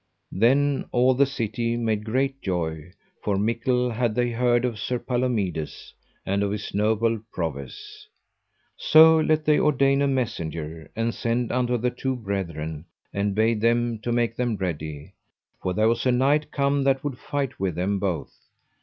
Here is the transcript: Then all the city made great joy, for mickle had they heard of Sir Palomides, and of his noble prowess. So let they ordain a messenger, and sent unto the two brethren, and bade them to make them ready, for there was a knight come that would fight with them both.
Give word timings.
Then 0.31 0.85
all 0.91 1.13
the 1.13 1.27
city 1.27 1.77
made 1.77 2.05
great 2.05 2.41
joy, 2.41 2.91
for 3.21 3.37
mickle 3.37 3.91
had 3.91 4.15
they 4.15 4.31
heard 4.31 4.65
of 4.65 4.79
Sir 4.79 4.97
Palomides, 4.97 5.93
and 6.25 6.41
of 6.41 6.49
his 6.49 6.73
noble 6.73 7.21
prowess. 7.31 8.07
So 8.77 9.19
let 9.19 9.45
they 9.45 9.59
ordain 9.59 10.01
a 10.01 10.07
messenger, 10.07 10.89
and 10.95 11.13
sent 11.13 11.51
unto 11.51 11.77
the 11.77 11.91
two 11.91 12.15
brethren, 12.15 12.85
and 13.13 13.35
bade 13.35 13.61
them 13.61 13.99
to 13.99 14.11
make 14.11 14.35
them 14.35 14.55
ready, 14.55 15.13
for 15.61 15.71
there 15.71 15.87
was 15.89 16.03
a 16.07 16.11
knight 16.11 16.49
come 16.49 16.83
that 16.83 17.03
would 17.03 17.19
fight 17.19 17.59
with 17.59 17.75
them 17.75 17.99
both. 17.99 18.35